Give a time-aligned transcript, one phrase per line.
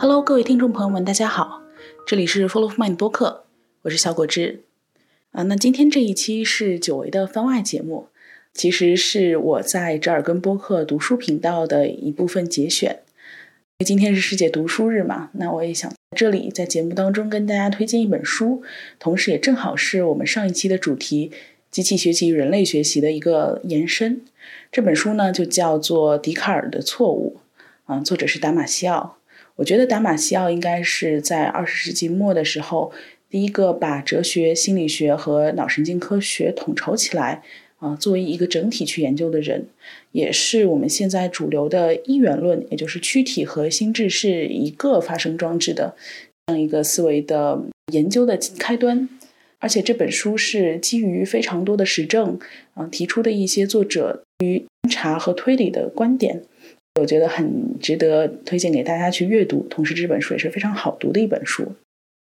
[0.00, 1.60] Hello，各位听众朋友们，大家好，
[2.06, 3.46] 这里是 Follow Mind 播客，
[3.82, 4.62] 我是小果汁。
[5.32, 8.06] 啊，那今天这一期是久违的番外节目，
[8.54, 13.00] 其实是我在折耳根播客读书频道的一部分节选。
[13.00, 18.62] 因为今天是世界读书日嘛，那我也想在这里在节目当中跟大家推荐一本书，
[19.00, 21.32] 同时也正好是我们上一期的主题——
[21.72, 24.22] 机器学习与人类学习的一个延伸。
[24.70, 27.40] 这本书呢，就叫做《笛卡尔的错误》，
[27.92, 29.17] 啊，作者是达马西奥。
[29.58, 32.92] 我觉得达马西奥应该是在二十世纪末的时候，
[33.28, 37.42] 第一个把哲学、心理学和脑神经科学统筹起来，
[37.78, 39.66] 啊，作为一个整体去研究的人，
[40.12, 45.96] 也是我们现在主流的一元论，也就是躯体和心智是一个发生装置的
[46.46, 47.60] 这样一个思维的
[47.92, 49.08] 研究的开端。
[49.58, 52.38] 而且这本书是基于非常多的实证，
[52.74, 56.44] 啊，提出的一些作者于观察和推理的观点。
[56.98, 61.72] 我觉得很值得推荐给大家去阅读，同时这本书也是非常好读的一本书。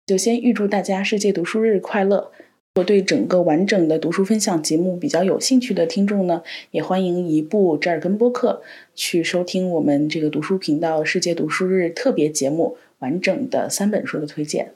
[0.07, 2.33] 就先预祝大家世界读书日快乐！
[2.73, 8.63] 如果对整个完整的读书分享节目比较有兴趣的听众呢，也欢迎移步折耳根播客
[8.95, 14.73] 去收听我们这个读书频道世界读书日特别节目完整的三本书的推荐。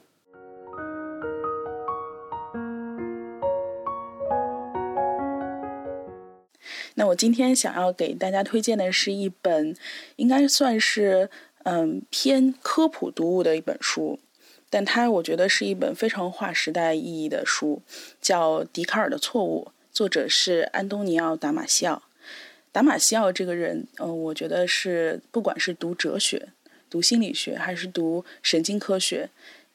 [6.97, 9.75] 那我今天想要给大家推荐的是一本，
[10.15, 11.29] 应该算是
[11.63, 14.17] 嗯偏科普读物的一本书，
[14.69, 17.81] 但它我觉得是一本非常划时代意义的书，
[18.21, 22.03] 叫《笛卡尔的错误》，作者是安东尼奥·达马西奥。
[22.71, 26.47] 达马西奥这个人，嗯，我觉得是不管是读哲学、
[26.89, 29.29] 读心理学还是读神经科学，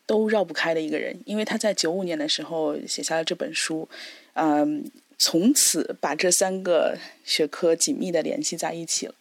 [0.07, 3.87] 都绕不开的一个人，因为他在九五年的时候写下了这本书，
[4.33, 4.91] 嗯。
[5.23, 9.15] 从此把这三个学科紧密的联系在一起了，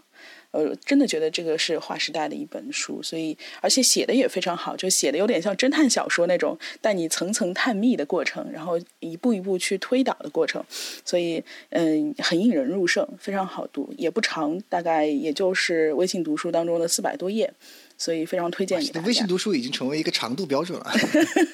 [0.52, 10.64] 呃，真的觉得这个是划时代的一本书，所以而且写的也非常好，就写的有点像侦探小说那种带你层层探秘的过程，然后一步一步去推导的过程，
[11.04, 17.54] 所以嗯，很引人入胜，非常好读，也不长，大概也就是微信读书当中的四百多页。
[18.00, 18.92] 所以非常推荐你。
[19.06, 20.92] 微信读书已经成为一个长度标准了。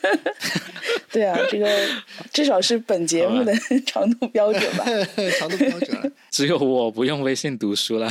[1.11, 1.67] 对啊，这个
[2.31, 3.53] 至少是本节目的
[3.85, 4.85] 长度 标准吧。
[5.39, 6.13] 长度标准。
[6.29, 8.09] 只有我不用微信读书了。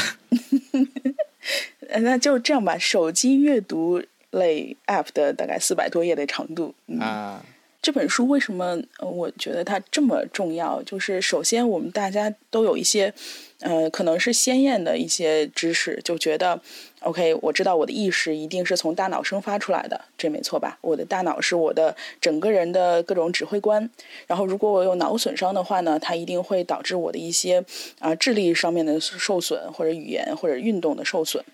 [2.01, 6.75] 那就这样吧，手机阅读类 App 的大概四百多页的长度。
[7.01, 7.45] 啊。
[7.85, 10.83] 这本书为什么我觉得它这么重要？
[10.85, 13.13] 就是首先我们大家都有一些，
[13.61, 16.59] 呃，可能是鲜艳的一些知识，就觉得
[17.01, 20.79] ，OK，我知道我的意识一定是从大脑生发出来的，这没错吧？
[20.81, 23.91] 我的大脑是我的整个人的各种指挥官。
[24.27, 27.63] 然后如果我有脑损伤的话呢，它一定会导致我的一些
[27.99, 31.45] 啊智力上面的受损，或者语言或者运动的受损。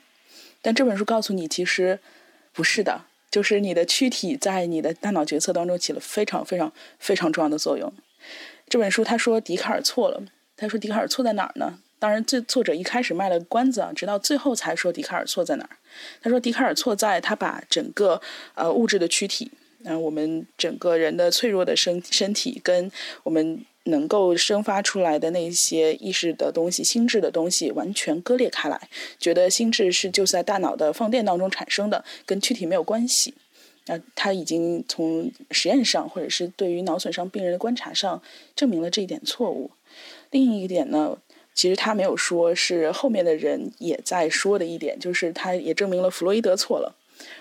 [0.63, 1.99] 但这本书告诉你，其实
[2.53, 3.01] 不是的。
[3.31, 7.93] 就是你的躯体在你的大脑决策当中起了非常非常非常重要的作用。
[8.69, 10.23] 这本书他说笛卡尔错了，
[10.57, 11.79] 他说笛卡尔错在哪儿呢？
[11.99, 15.77] 当然，这作者一开始卖了关子啊，直到最后才说笛卡尔错在哪儿。
[16.23, 18.21] 他说笛卡尔错在他把整个
[18.55, 19.51] 呃物质的躯体，
[19.85, 22.91] 啊我们整个人的脆弱的身身体跟
[23.25, 23.65] 我们。
[23.85, 33.35] 能够生发出来的那些意识的东西、心智的东西完全割裂开来，觉得心智是就在大脑的放电当中产生的，跟躯体没有关系。
[33.87, 38.23] 那他已经从实验上或者是对于脑损伤病人的观察上
[38.55, 39.71] 证明了这一点错误。
[40.31, 41.17] 另一点呢，
[41.55, 46.95] 其实他没有说是后面的人也在说的一点，就是他也证明了弗洛伊德错了。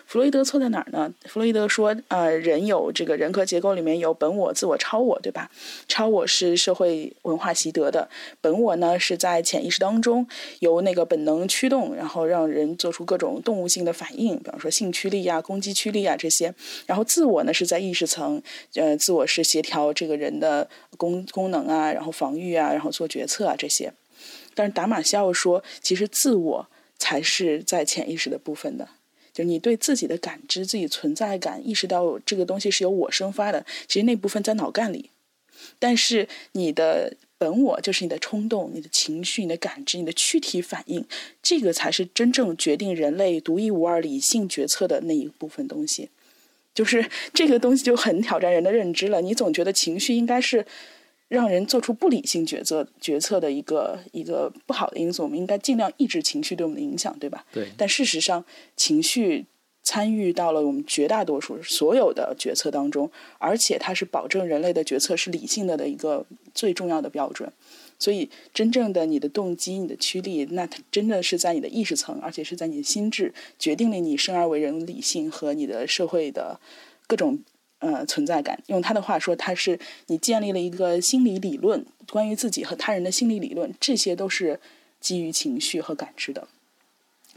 [0.06, 1.14] 弗洛伊德错在哪儿呢？
[1.26, 5.52] 弗洛伊德说，呃，人有这个人格结构里面有本我、自我、超我，对吧？
[5.88, 8.10] 超我是社会文化习得的，
[8.42, 10.28] 本我呢是在潜意识当中
[10.60, 16.54] 由那个本能驱动，然后让人做出各种动物性的反应，比方说性驱力啊、攻击驱力啊这些。
[16.88, 18.42] 然后自我呢是在意识层，
[18.74, 20.68] 呃，自我是协调这个人的
[20.98, 23.94] 功功能啊，然后防御啊，然后做决策啊这些。
[24.56, 26.68] 但是达马西奥说，其实自我
[26.98, 28.90] 才是在潜意识的部分的。
[29.40, 35.12] 就你对自己的感知、自己存在感，意识到这个东西是由我生发的，其实那部分在脑干里。
[35.80, 41.06] 但是你的本我，就是你的冲动、你的情绪、你的感知、你的躯体反应，
[41.42, 46.10] 这个才是真正决定人类独一无二理性决策的那一部分东西。
[46.74, 49.22] 就是这个东西就很挑战人的认知了。
[49.22, 50.66] 你总觉得情绪应该是。
[51.30, 57.46] 让人做出不理性决策决策的一个一个不好的因素，我们应该尽量抑制情绪对我们的影响，对吧？
[57.54, 57.70] 对。
[57.78, 58.44] 但事实上，
[58.76, 59.46] 情绪
[59.84, 67.52] 参与到了我们绝大多数所有的决策当中，而且它是保证人类的决策是理性的的一个最重要的标准。
[68.00, 76.60] 所以，真正的你的动机、你的驱力，那它真的是在你的意识层，而且是在你的心智，决定了你生而为人理性和你的社会的
[77.08, 77.40] 各种
[77.80, 78.62] 呃存在感。
[78.68, 84.60] 用他的话说，他是你建立了一个心理理论，关于自己和他人的心理理论，这些都是
[85.00, 86.48] 基于情绪和感知的。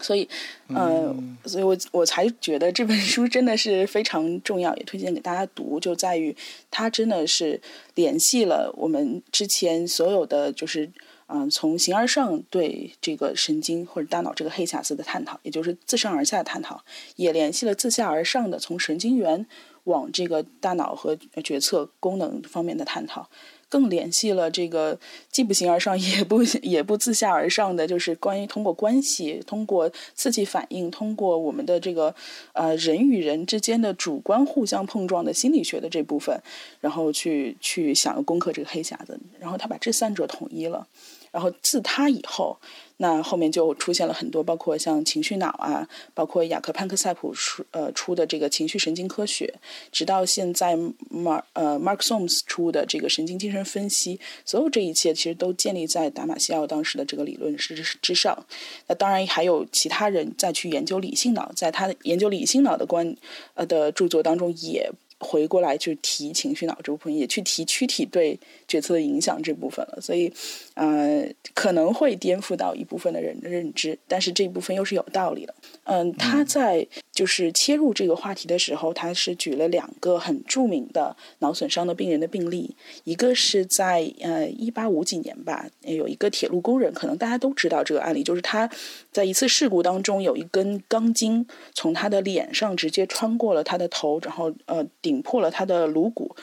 [0.00, 0.28] 所以，
[0.68, 5.78] 呃，所以我我才觉得这本书真的是非常重要，也推荐给大家读。
[5.78, 6.34] 就在于
[6.72, 7.60] 它真的是
[7.94, 10.90] 联系了我们之前所有的，就是
[11.26, 16.82] 嗯，从形而上对这个神经或者大脑这个黑匣子的探讨，也就是自上而下的探讨，
[17.14, 19.46] 也联系了自下而上的从神经元
[19.84, 23.28] 往这个大脑和决策功能方面的探讨。
[23.68, 24.98] 更联系了这个
[25.30, 32.14] 既不形而上也不也不自下而上的，就是关于通过关系、通过刺激反应、通过我们的这个
[32.52, 36.38] 呃人与人之间的主观互相碰撞的心理学的这部分，
[36.80, 40.86] 然后去去想要攻克这个黑匣子，然后他把这三者统一了，
[41.30, 42.58] 然后自他以后。
[43.02, 49.52] 那后面就出现了很多，包括像情绪脑啊，包括雅克潘克塞普出呃出的这个情绪神经科学，
[49.90, 50.76] 直到现在
[51.10, 58.46] Mark 呃 Mark Soms 出的这个神经精神分析，所有这一切其实都建立在达马西奥当时的这个理论之之上。
[58.86, 63.16] 那当然还有其他人再去研究理性脑，在他研究理性脑的观
[63.54, 64.88] 呃的著作当中也。
[65.22, 70.30] 回过来就提情绪脑这部分，也去提躯体对决策的影响这部分了，所以，
[70.74, 71.24] 呃，
[71.54, 75.54] 可能会颠覆到一部分的人的认知，但是这一部分又是有道理的。
[75.84, 82.74] 嗯，他在就是切入这个话题的时候，他是举了两个很著名的脑损伤的病人的病例，
[83.04, 88.68] 一个是在呃一八五几年吧，有一个铁路工人，可能大家都知道这个案例，就是他
[89.10, 96.34] 在一次事故当中，有一根钢筋从他的脸上直接穿过了他的头，然后呃顶破了他的颅骨，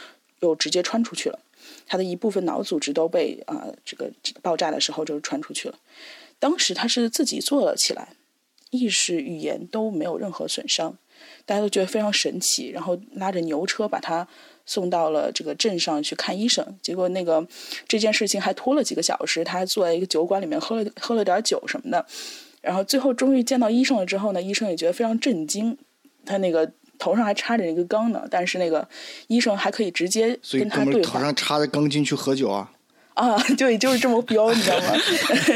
[0.42, 1.40] 又直接穿出去了，
[1.88, 4.12] 他的一部分脑组织都被啊这个
[4.44, 5.76] 爆炸的时候就穿出去了，
[6.38, 8.10] 当时他是自己坐了起来。
[8.70, 10.98] 意识、语言都没有任何损伤，
[11.46, 12.70] 大家都觉得非常神奇。
[12.70, 14.28] 然后拉着牛车把他
[14.66, 16.78] 送到了这个镇上去看医生。
[16.82, 17.46] 结果那个
[17.88, 22.06] 这件事情还拖了几个小时，他还坐在一个酒馆里面喝了喝了点酒什么的。
[22.62, 25.78] 然后最后终于见到医生了之后呢，医生也觉得非常震惊。
[26.26, 26.70] 他那个
[27.00, 28.88] 头上还插着一个钢呢，但是那个
[29.28, 31.14] 医生还可以直接跟他对话。
[31.14, 32.72] 头上插着钢筋去喝酒啊？
[33.20, 34.94] 啊， 对，就是这么彪，你知道吗？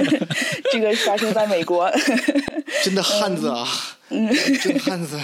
[0.71, 1.89] 这个发生在美国，
[2.83, 3.65] 真的汉子啊，
[4.09, 4.29] 嗯，
[4.61, 5.17] 真汉子，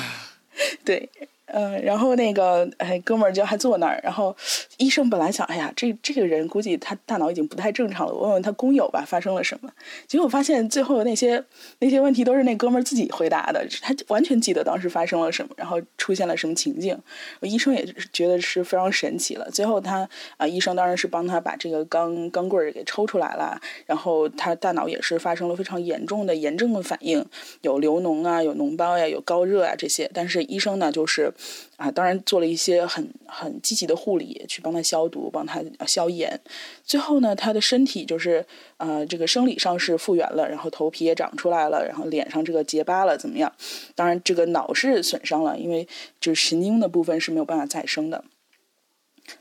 [0.86, 1.10] 对。
[1.52, 4.00] 嗯，然后那个哎，哥们儿就还坐那儿。
[4.04, 4.36] 然后
[4.78, 9.72] 医生本来想，哎呀，这这个人估计他大脑已经不太正常了，问问他工友吧，发生了什么？
[10.08, 11.44] 结果发现最后那些
[11.80, 16.98] 那些问题都是那哥们儿自己回答的，他完全记得当时发生了什么，然后出现了什么情境。
[17.42, 19.50] 医生也觉得是非常神奇了。
[19.52, 20.08] 最后他
[20.38, 27.26] 啊，医生当然是帮他把这个钢钢棍儿给抽出来了，然后他大脑也是发生了非常严重的炎症的反应，
[27.62, 30.10] 有流脓啊，有脓包呀，有高热啊这些。
[30.14, 31.34] 但是医生呢，就是。
[31.78, 36.40] 啊，当然做了一些很很积极的护理，去帮他消毒，帮他消炎。
[36.84, 38.46] 最后呢，他的身体就是
[38.78, 43.54] 呃，这个生理上是复原了，然后头皮也长出来了，然后脸上这个结疤了，怎么样？
[43.96, 45.88] 当然，这个脑是损伤了，因为
[46.20, 48.24] 就是神经的部分是没有办法再生的。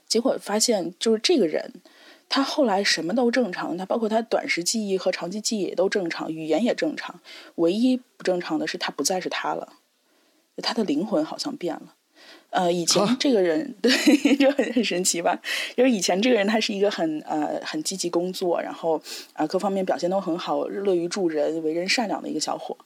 [0.06, 1.73] 结果发现，就是这个人，
[2.29, 7.21] 他后来什么都正常，他包括他短时记忆和长期记忆也都正常，语言也正常，
[7.57, 9.73] 唯一不正常的是他不再是他了。
[10.62, 11.95] 他的灵魂好像变了，
[12.50, 13.91] 呃，以前这个人 对
[14.37, 15.41] 就很很神奇吧，
[15.77, 19.00] 因为以前这个人他是一个很呃很积极工作，然后
[19.33, 22.77] 啊各方面表现都很好，乐于助人，为人善良的一个小伙。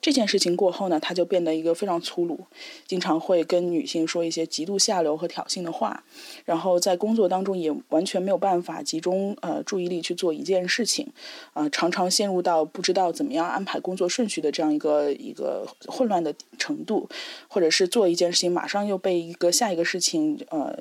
[0.00, 2.46] 这件事情过后呢，他就变得一个非常粗鲁，
[2.86, 6.02] 经常会跟女性说一些极度下流和挑衅的话，
[6.44, 11.06] 然后在工作当中也完全没有办法集中呃注意力去做一件事情，
[11.52, 17.08] 啊，常常陷入到不知道怎么样安排工作顺序的这样一个一个混乱的程度，
[17.48, 20.78] 或者是做一件事情马上又被一个下一个事情呃。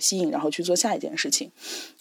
[0.00, 1.50] 吸引，然后去做下一件事情，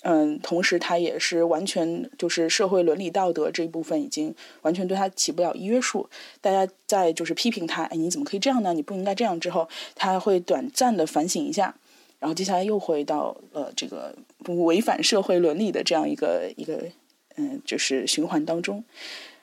[0.03, 6.10] 嗯，同时他也是完全就是社会伦理道德这一部分已经完全对他起不了约束。
[6.41, 8.74] 大家在就是批评他，哎，你怎么可以这样呢？
[8.74, 9.39] 你不应该这样。
[9.39, 11.75] 之后他会短暂的反省一下，
[12.20, 14.15] 然后接下来又回到呃这个
[14.46, 16.84] 违反社会伦理的这样一个一个
[17.36, 18.84] 嗯就是循环当中。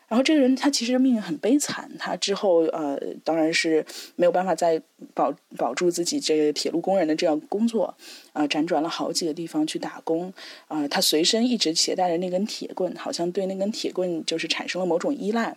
[0.09, 3.85] 然后这个人他其实命运很悲惨，他之后呃当然是
[4.15, 4.81] 没有办法再
[5.15, 7.93] 保保住自己这个铁路工人的这样工作，
[8.33, 10.33] 啊辗转了好几个地方去打工，
[10.69, 15.57] 啊他随身一直携带着那根铁棍，好像对那根铁棍就是产生了某种依赖，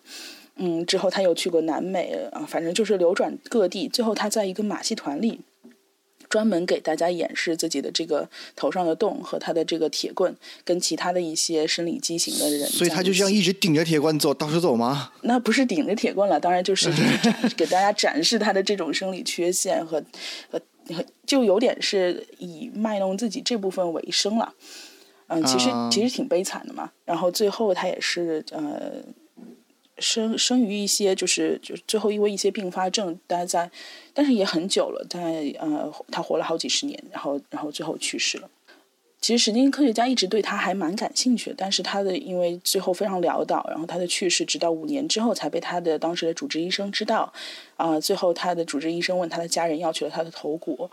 [0.56, 3.88] 嗯，之后他又去过南美啊，反正就是流转各地。
[3.88, 5.40] 最后他在一个马戏团里，
[6.30, 10.34] 专门给大家演示自己的这个头上的洞和他的这个铁棍，
[10.64, 12.70] 跟其他的一些生理畸形的人。
[12.70, 15.12] 所以他就这样一直顶着铁棍走，到处走吗？
[15.24, 16.90] 那不是顶着铁棍了，当然就是
[17.58, 20.02] 给大家展示他的这种生理缺陷和
[20.52, 20.62] 和
[20.96, 24.54] 和，就有点是以卖弄自己这部分为生了。
[25.28, 26.92] 嗯，其实其实挺悲惨的嘛。
[27.06, 29.04] 然后最后他也是呃。
[30.00, 33.72] 生生于一些就是就最后因为一些并发症，大家在，
[34.14, 38.50] 但是也很久了，在呃他活了好几十年，然后然后最后去世了。
[39.22, 47.32] 其实神经科学家一直对他还蛮感兴趣，但是他的因为最后非常潦倒，然后他的去世直到五年之后才被他的当时的主治医生知道。
[47.76, 50.90] 啊，最后他的主治医生问他的家人要去了他的头骨。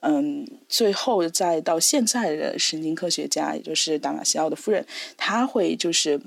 [0.00, 4.86] 嗯，最后再到现在的神经科学家，也就是达马西奥的夫人，
[5.16, 6.20] 他会就是。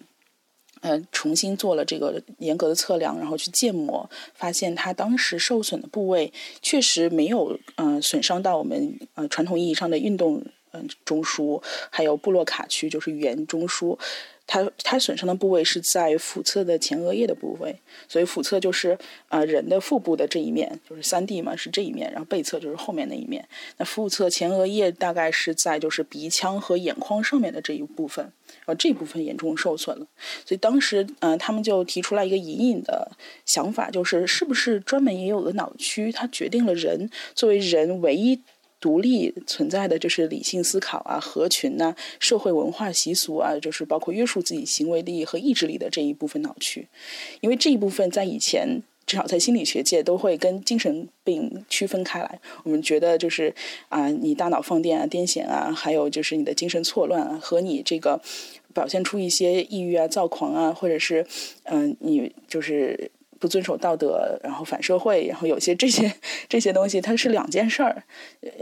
[0.84, 13.98] 呃，重新做了这个严格的测量，然后去建模，发现他当时受损的部位确实没有呃损伤到我们呃传统意义上的运动嗯中枢，还有布洛卡区就是语言中枢。
[14.46, 17.76] 它它损伤的部位是在腹侧的前额叶的部位，
[18.08, 18.98] 所以腹侧就是
[19.30, 23.48] 啊人的腹部的这一面，就是三 D 嘛，是这一面，然后背侧就是后面那一面。
[23.78, 30.06] 那腹侧前额叶大概是在就是鼻腔和眼眶上面的这一部分，然后这部分严重受损了。
[30.46, 33.12] 所以当时嗯他们就提出来一个隐隐的
[33.46, 38.40] 想法，就是是不是专门也有个脑区，它决定了人作为人唯一。
[38.84, 46.86] 独立存在的就是理性思考啊，合群呐，社会文化习俗啊，就是包括约束自己行为力和意志力的这一部分脑区，
[47.40, 52.42] 因为这一部分在以前至少在心理学界都会跟精神病区分开来。
[52.64, 53.56] 我们觉得就是
[53.88, 58.20] 啊，你大脑放电啊、癫痫啊，还有就是你的精神错乱啊，和你这个
[58.74, 61.26] 表现出一些抑郁啊、躁狂啊，或者是
[61.64, 63.10] 嗯，你就是。
[63.44, 66.10] 不遵守道德，然后反社会，然后有些这些
[66.48, 68.02] 这些东西，它是两件事儿。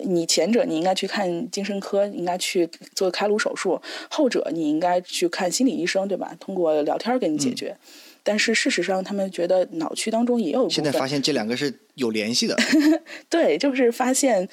[0.06, 6.36] 你前者你应该去看精神科，应该去做开颅手术；后者你应该去看心理医生，对吧？
[6.40, 7.78] 通过聊天给你解决。
[8.24, 10.68] 但是事实上，他们觉得脑区当中也有。
[10.68, 12.58] 现在发现这两个是有联系的。
[13.30, 14.50] 对，就是发现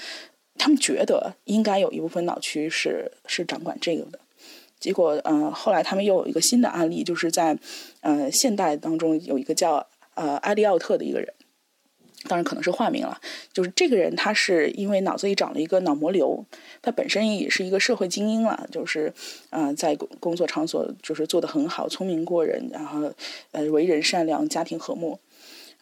[0.59, 4.19] 他们觉得应该有一部分脑区是是掌管这个的。
[4.79, 7.59] 结果，嗯，后来他们又有一个新的案例，就是在
[8.03, 9.87] 呃现代当中有一个叫。
[10.19, 11.33] 呃，埃利奥特的一个人，
[12.29, 13.21] 当然可能是化名了。
[13.53, 16.45] 就是这个人，他是因为脑子里长了一个脑膜瘤，
[16.83, 19.13] 他本身也是一个社会精英了，就是
[19.51, 23.13] 啊，在工工作场所就是做的很好，聪明过人，然后
[23.53, 25.21] 呃，为人善良，家庭和睦。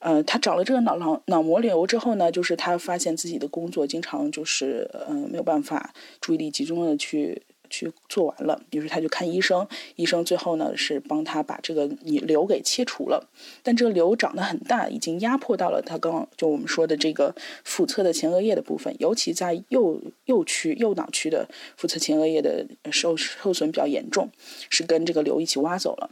[0.00, 7.43] 呃，他长了这个脑脑脑膜瘤之后呢，就是他发现自己的工作经常就是呃没有办法注意力集中的去。
[7.68, 13.28] 去做完了，于是他就看医生，医生最后呢是帮他把这个你瘤给切除了，
[13.62, 24.30] 但这个瘤长得很大，已经压迫到了他刚就我们说的这个腹侧的前额叶的部分，尤其在右右区右脑区的腹侧前额叶的受受损比较严重，
[24.70, 26.11] 是跟这个瘤一起挖走了。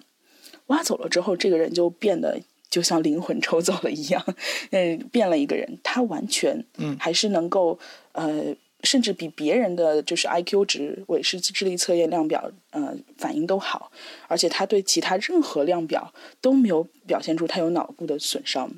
[0.66, 4.25] 挖走了之后，这个人就变得就像灵魂抽走了一样，
[4.70, 7.78] 嗯，变了一个人，他完全嗯还是能够
[8.12, 8.56] 呃。
[8.85, 13.91] 甚至比别人的就是 I Q 值、韦氏智力测验量表，呃，反应都好，
[14.29, 18.71] 而且他对其他任何量表都没有表现出他有脑部的损伤，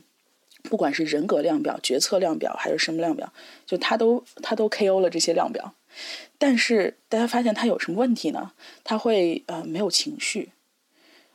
[0.63, 3.33] 不管是人格量表、决策量表还是什么量表，
[3.67, 5.75] 就他都他都 K O 了这些量表。
[6.39, 8.53] 但是大家发现他有什么问题呢？
[8.85, 10.51] 他会呃没有情绪，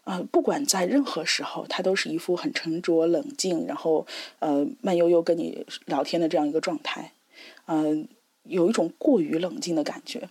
[0.03, 4.07] 啊，不管在任何时候，他都是一副很沉着冷静，然后
[4.39, 7.11] 呃慢悠悠跟你聊天的这样一个状态，
[7.65, 8.07] 嗯。
[8.43, 10.27] 有一种过于冷静的感觉，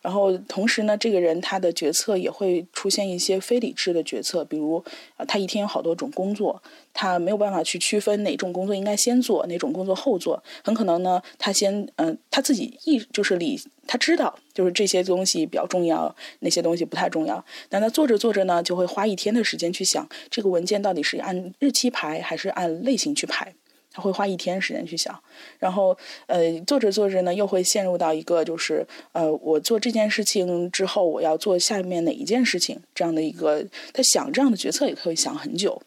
[0.00, 4.82] 然后同时呢，这个人他的决策也会出现一些非理智的决策，比如
[5.16, 6.62] 啊，他一天有好多种工作，
[6.94, 10.42] 他没有办法去区分哪种工作应该先做，哪种工作后做。
[10.62, 17.44] 很可能呢，他先嗯，他自己意就是理，他知道就是这些东西比较重要，那些东西不太重要。
[17.68, 23.52] 但他做着做着呢，就会花一天的时间去想这个文件到底是按日期排还是按类型去排。
[23.90, 25.18] 他会花一天时间去想，
[25.58, 33.64] 然后呃做着做着呢，又会陷入到一个就是呃我做这件事情之后，我要做下面哪一件事情这样的一个
[33.94, 35.80] 他想这样的决策也可以想很久，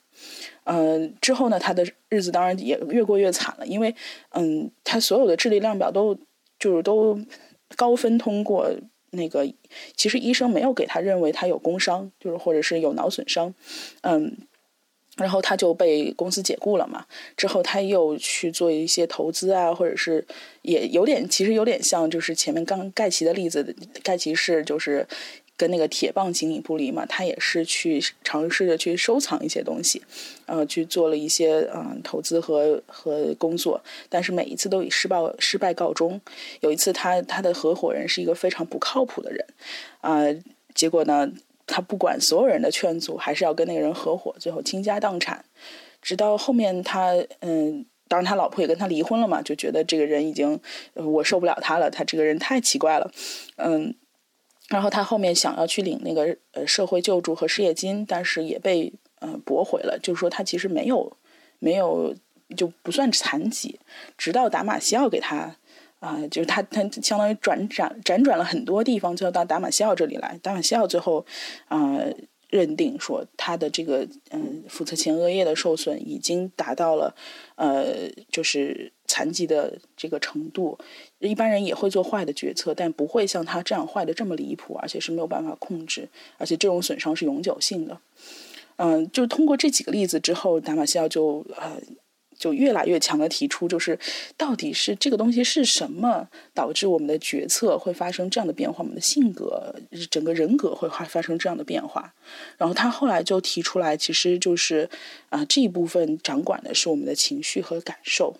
[0.63, 3.95] 嗯之后呢他的日子当然也越过越惨了，因为
[4.31, 6.17] 嗯他所有的智力量表都
[6.57, 7.19] 就是都
[7.75, 8.69] 高分通过
[9.11, 9.47] 那个，
[9.95, 13.53] 其实医生没有给他认为他有工伤，就是或者是有脑损伤，
[14.01, 14.37] 嗯。
[15.17, 17.05] 然后他就被公司解雇了嘛。
[17.35, 20.25] 之后他又去做一些投资啊，或者是
[20.61, 23.75] 也有点，其实有点像就是前面刚盖奇的例子。
[24.03, 25.05] 盖奇是就是
[25.57, 30.01] 跟那个铁棒形影不离嘛，他也是去尝试着去收藏一些东西，
[30.47, 36.19] 呃，去做了一些嗯投资和和工作，但是每一次都以失败失败告终。
[36.61, 39.45] 有一次，他他的合伙人是一个非常不靠谱的人，
[39.99, 40.23] 啊，
[40.73, 41.31] 结果呢，
[41.65, 45.43] 他不管所有人的劝阻，还是要跟那个人合伙，最后倾家荡产。
[46.01, 47.85] 直到后面他嗯。
[48.07, 50.59] 当然，他老婆也跟他离婚了嘛，就觉得这个人已经，
[50.95, 53.09] 我受不了他了，他这个人太奇怪了，
[53.55, 53.95] 嗯，
[54.67, 61.15] 然后他后面想要去领那个呃社会救助和失业金，但是也被呃驳回了，就是说他其实没有
[61.59, 62.13] 没有
[62.57, 63.79] 就不算残疾，
[64.17, 65.55] 直到达马西奥给他
[66.01, 71.25] 啊，就是他他相当于转转辗转了很多地方，最后到达马西奥这里来，达马西奥最后
[71.69, 71.97] 啊。
[72.51, 77.15] 认定说他的这个嗯腹侧前额叶的受损已经达到了
[77.55, 80.77] 呃就是残疾的这个程度，
[81.19, 87.97] 一般人也会做坏的决策，但不会像他这样坏的这么离谱，而且是没有办法控制，而且这种损伤是永久性的。
[88.75, 91.81] 嗯，就通过这几个例子之后，达马西奥就呃。
[92.41, 93.97] 就越来越强的提出，就是
[94.35, 99.75] 到底是这个东西是什么导致我们的决策会发生这样的变化，我们的性格、
[100.09, 102.11] 整个人格会发发生这样的变化。
[102.57, 104.89] 然后他后来就提出来，其实就是
[105.29, 108.35] 啊，这一部分掌管的是我们的情绪和感受。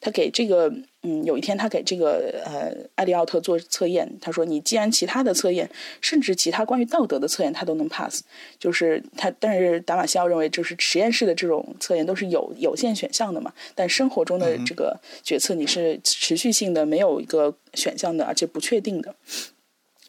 [0.00, 5.68] 他给这个，嗯，有一天他给这个呃艾利奥特做测验，他说：“你既然其他的测验，
[6.00, 8.22] 甚至其他关于道德的测验，他都能 pass，
[8.58, 19.14] 就是他，但是达马西奥认为，就是实验室的这种测验都是有有限选项的嘛，但生活中的这个决策你是持续性的，没有一个选项的，而且不确定的。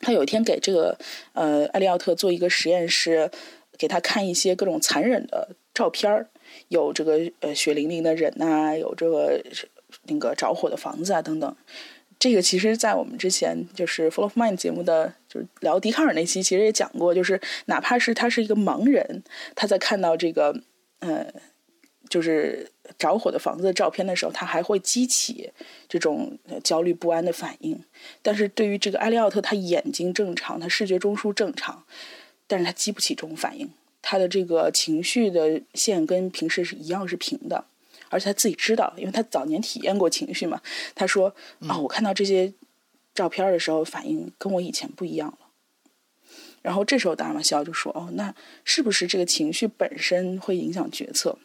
[0.01, 0.97] 他有一天给这个
[1.33, 3.31] 呃艾利奥特做一个实验室，
[3.77, 6.29] 给他看一些各种残忍的照片儿。”
[6.69, 9.43] 有这个呃血淋淋的人呐，有这个
[10.03, 11.55] 那个着火的房子啊等等。
[12.19, 19.23] 这个其实，在我们之前就是《Full of Mind》节目的就是聊笛卡尔那期，其实也讲过，就是哪怕是他是一个盲人，
[19.55, 20.55] 他在看到这个
[20.99, 21.27] 呃
[22.07, 25.51] 就是着火的房子的照片的时候，他还会激起
[25.89, 27.83] 这种焦虑不安的反应。
[28.21, 31.83] 但是对于这个埃利奥特，他眼睛正常，他视觉中枢正常，
[32.47, 33.69] 但是他激不起这种反应。
[34.03, 37.65] 他的这个情绪的线跟平时是一样是平的，
[38.09, 40.61] 而且他自己知道，因为他早年体验过情绪嘛。
[40.93, 41.33] 他说
[41.67, 42.53] ：“啊，我看到这些
[43.15, 45.37] 照片的时候，反应跟我以前不一样了。”
[46.61, 51.37] 然后这时候达马西奥就说：“哦，那是不是这个情绪本身会影响决策？”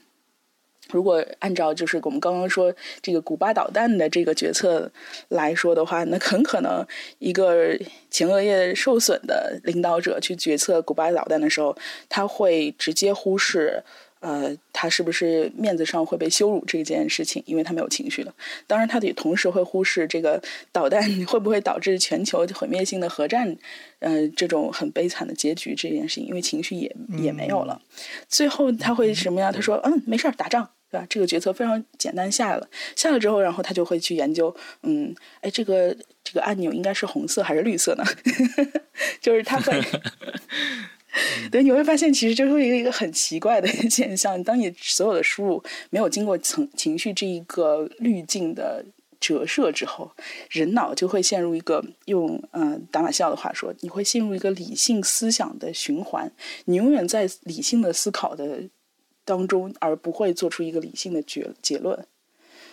[0.90, 4.90] 如果按照就是我们刚刚说这个古巴导弹的这个决策
[5.28, 6.84] 来说的话，那很可能
[7.18, 7.78] 一个
[8.10, 11.76] 前额叶受损的领导者去决策古巴导弹的时候，
[12.08, 13.82] 他会直接忽视，
[14.20, 18.34] 呃，他是不是面子上会被羞辱这件事情，因为他没有情绪了。
[18.66, 23.56] 当然，他也同时会忽视这个导弹 会不会导致全球毁灭性的核战，
[24.00, 27.80] 呃，这种很悲惨的结局这件事情，因为情绪也也没有了。
[28.28, 29.52] 最后他会什么样？
[29.52, 31.06] 他说：“嗯，没事儿，打仗。”对吧？
[31.08, 38.04] 这个决策非常简单，下了，下了之后，然后他就会去研究，嗯，哎，这个这个按钮应该是红色还是绿色呢？
[39.20, 39.82] 就是他会，
[41.50, 44.42] 对，你会发现其实这是一个一个很奇怪的现象。
[44.42, 48.82] 当你所有的输入没有经过情情绪这一个滤镜的
[49.20, 50.10] 折射之后，
[50.50, 56.32] 人脑就会陷入一个用嗯达马西奥的话说，你会陷入一个理性思想的循环，
[56.64, 58.62] 你永远在理性的思考的。
[59.28, 62.06] 当中，而不会做出一个理性的结结论，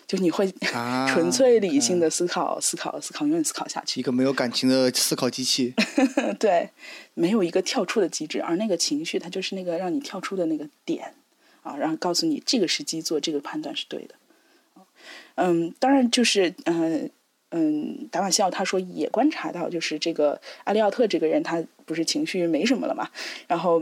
[0.08, 0.50] 就你会
[1.12, 4.00] 纯粹理性的思考，思考，思考，永远思考下去。
[4.00, 5.74] 一个没有感情的思考机器，
[6.40, 6.70] 对，
[7.14, 11.14] 没有一个跳出的机制，而那个情绪，它就是那个让你跳出的那个点
[11.62, 14.16] 啊，然后告诉你这个时机做这个判断是对的。
[15.36, 17.10] 嗯，当然就是嗯
[17.50, 23.10] 嗯，达瓦西奥他说也观察到，就是这个阿利奥特这个人，他不是情绪没什么了嘛，
[23.48, 23.82] 然后。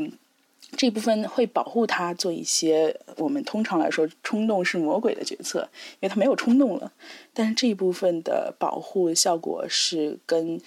[0.76, 6.92] 这部分会保护他做一些我们通常来说冲动是魔鬼的决策，因为他没有冲动了。
[7.34, 10.60] 但是这一部分的保护效果是跟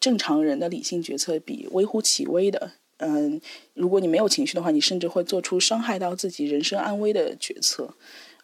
[0.00, 2.72] 正常人的理性决策比微乎其微的。
[2.98, 3.40] 嗯，
[3.74, 7.94] 如果你没有情绪的话，你甚至会做出伤害到自己人身安危的决策。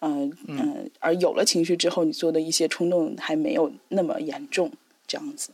[0.00, 4.70] 嗯嗯，而有了情绪之后，你做的一些冲动还没有那么严重，
[5.06, 5.52] 这样子。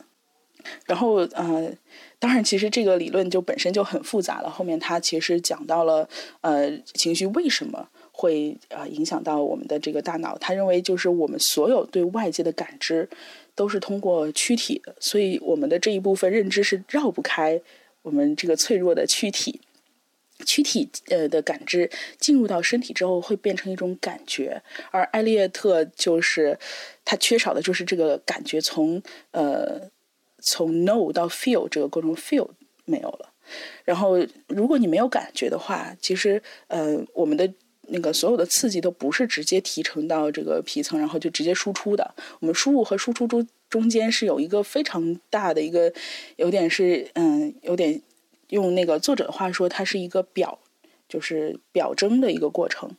[0.85, 1.71] 然后，呃，
[2.21, 4.49] 当然，其实这个理论就本身就很复杂了。
[4.49, 6.07] 后面他其实讲到了，
[6.41, 10.37] 呃，情绪为什么会呃影响到我们的这个大脑？
[10.37, 13.09] 他认为，就是我们所有对外界的感知
[13.55, 17.61] 都是通过躯体的，所以我们的这一部分认知是绕不开
[18.01, 19.61] 我们这个脆弱的躯体。
[20.45, 24.61] 躯体呃的感知进入到身体之后，会变成一种感觉。
[24.91, 26.59] 而艾利特就是
[27.05, 29.01] 他缺少的就是这个感觉，从
[29.31, 29.89] 呃。
[30.41, 32.47] 从 know 到 feel 这个过程，feel
[32.85, 33.29] 没有了。
[33.83, 37.51] 然后，如果你没有感觉的话，其实呃，我们的
[37.87, 42.13] 那个所有的刺激都不是直接提成到这个皮层，然后就直接输出的。
[42.39, 45.91] 我们输入和输出中中间是有一个非常大的一个，
[46.35, 47.99] 有点是嗯，有点
[48.49, 50.59] 用那个作者的话说，它是一个表，
[51.07, 52.91] 就是表征的一个过程。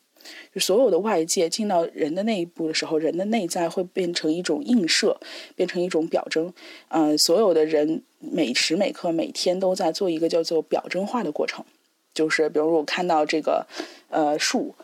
[0.55, 5.21] 就所有的外界进到人的内部的时候，人的内在会变成一种映射，
[5.55, 6.53] 变成一种表征。
[6.89, 11.65] 呃，所有的人每时每刻每天都在做一个叫做表征化的过程。
[12.13, 13.67] 就是比如我看到这个
[14.09, 14.75] 呃树，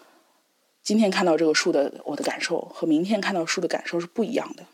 [0.83, 4.65] 今天看到这个树的我的感受和明天看到树的感受是不一样的。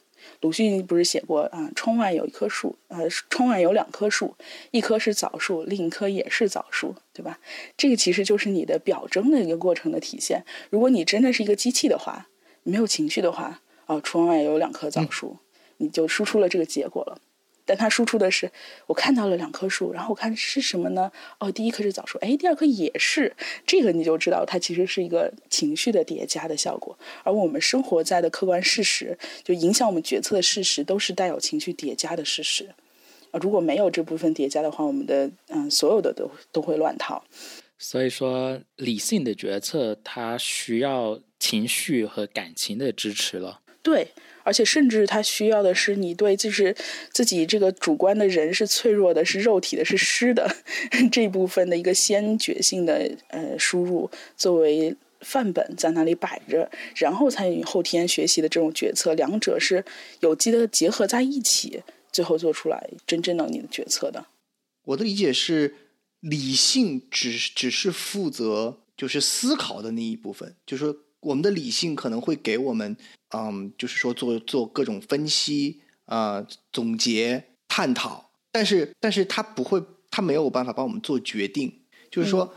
[0.40, 1.70] 鲁迅不是写过啊？
[1.74, 4.34] 窗外有一棵树，呃，窗外有两棵树，
[4.70, 7.38] 一棵是枣树，另一棵也是枣树，对吧？
[7.76, 10.44] 这个其实就是你的表征的一个过程的体现。
[10.70, 12.28] 如果你真的是一个机器的话，
[12.62, 15.36] 没有情绪的话，哦，窗外有两棵枣树，
[15.76, 17.20] 你就输出了这个结果了。
[17.64, 18.50] 但它输出的是，
[18.86, 21.10] 我看到了两棵树，然后我看是什么呢？
[21.38, 23.34] 哦，第一棵是枣树，哎，第二棵也是。
[23.66, 26.98] 这个你就知道，它其实是一个情绪的叠加的效果。
[27.22, 32.68] 而我们生活在的客观事实，就影响我们决策的事实，都是带有情绪叠加的事实。
[33.30, 37.24] 啊，如果没有这部分叠加的话，我们的嗯，所有的都都会乱套。
[37.78, 43.60] 所以说，理性的决策它需要情绪和感情的支持了。
[43.82, 44.08] 对。
[44.44, 46.74] 而且，甚至他需要的是你对，就是
[47.12, 50.56] 自己这个主观的人是脆弱的，是肉体的，是湿的
[51.12, 59.84] 这部分的一个先觉性的呃输入作为范本在那里摆着，然后参与后天学习的这种决策，两者是
[60.20, 64.26] 有机的结合在一起，最后做出来真正的你的决策的。
[64.86, 65.74] 我的理解是，
[66.18, 72.96] 理性只只是负责就是思考的那一部分，就是说我们的理性可能会给我们。
[73.34, 81.80] 嗯，就是说做做各种分析啊、总结、探讨，但是但是他不会，他没有办法帮我们做决定。
[82.10, 82.54] 就是说，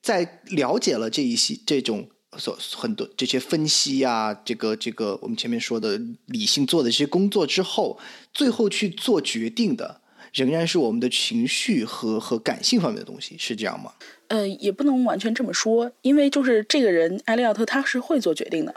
[0.00, 7.98] 在了解了这一些这种所很多这些分析啊，这个这个我们前面说的理性做的这些工作之后，
[8.32, 13.92] 最后去做决定的，仍然是我们的情绪和和感性方面的东西，是这样吗？
[14.28, 18.72] 呃，也不能完全这么说，因为就是这个人埃利奥特他是会做决定的。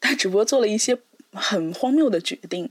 [0.00, 0.98] 他只不过做了一些
[1.32, 2.70] 很荒谬的决定，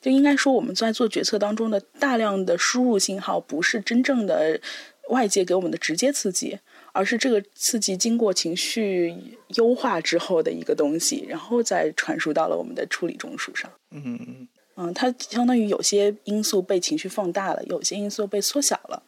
[0.00, 4.60] 就应该说我们在做决策当中的大量的输入信号，不是真正的
[5.08, 6.58] 外界给我们的直接刺激，
[6.92, 9.14] 而是这个刺激经过情绪
[9.56, 13.70] 优化之后的一个东西，然后再传输到了我们的处理中枢上。
[13.90, 14.48] 嗯
[14.82, 19.02] 嗯它相当于有些因素被情绪放大了，有些因素被缩小了。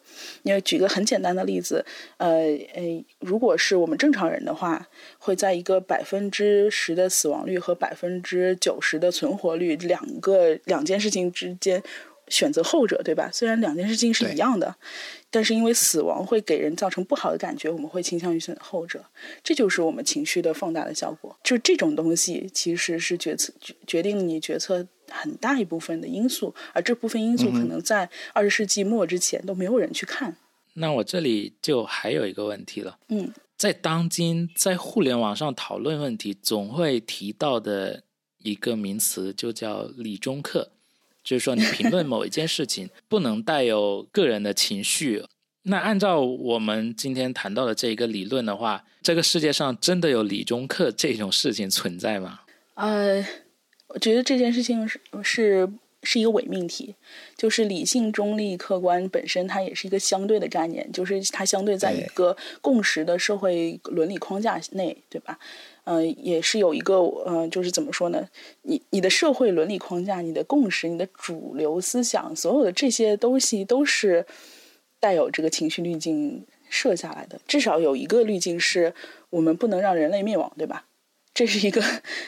[0.45, 1.85] 因为举个很简单的例子，
[2.19, 2.29] 呃
[2.75, 4.87] 呃，如果是我们正常人的话，
[5.19, 11.83] 会在一个百分之十的死亡率和百分之九十的存活率两个两件事情之间
[12.29, 13.29] 选择后者，对吧？
[13.33, 14.77] 虽然两件事情是一样的。
[15.35, 19.05] 但是因为死亡会给人造成不好的感觉，我们会倾向于选后者，
[19.43, 21.37] 这就是我们情绪的放大的效果。
[21.43, 30.37] 就这种东西其实是决策决决定你决策很大一部分的因素，而这部分因素可能在二十世纪末之前都没有人去看。
[30.75, 38.05] 那我这里就还有一个问题了，嗯，在当今在互联网上讨论问题，总会提到的
[38.39, 40.71] 一个名词就叫理中客。
[41.25, 45.25] 就是说，你评论某一件事情不能带有个人的情绪。
[45.63, 52.41] 那按照我们今天谈到的这一个理论的话，这个世界上真的有理中客这种事情存在吗？
[52.75, 53.25] 呃，
[53.87, 55.67] 我觉得这件事情是是
[56.03, 56.95] 是一个伪命题。
[57.37, 65.39] 就是理性、中立、客观本身，它也是一个相对的概念，就是它相对在一个共识的社会伦理框架内，对吧？
[65.85, 68.29] 嗯，也是有一个，嗯，就是怎么说呢？
[68.63, 74.25] 你你的社会伦理框架、你的共识、你的主流思想，所有的这些东西都是
[74.99, 77.39] 带有这个情绪滤镜设下来的。
[77.47, 78.95] 至少有一个滤镜是
[79.31, 80.87] 我们不能让人类灭亡，对吧？
[81.35, 81.83] 这是一个，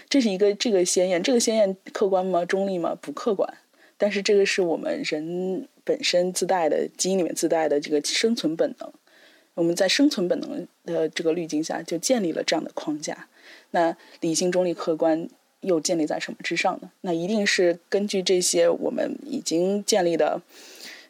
[0.09, 2.45] 这是一个这个先验，这个先验客观吗？
[2.45, 2.95] 中立吗？
[3.01, 3.55] 不客观。
[3.97, 8.93] 但是这个是我们人本身自带的基因里面自带的这个生存本能。
[9.55, 13.29] 我们在生存本能的这个滤镜下，就建立了这样的框架。
[13.71, 15.29] 那理性、中立、客观
[15.61, 16.91] 又建立在什么之上呢？
[17.01, 20.41] 那一定是根据这些我们已经建立的、